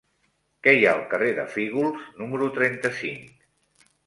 Què 0.67 0.71
hi 0.77 0.87
ha 0.87 0.93
al 0.93 1.03
carrer 1.11 1.27
de 1.41 1.45
Fígols 1.57 2.09
número 2.23 2.49
trenta-cinc? 2.57 3.31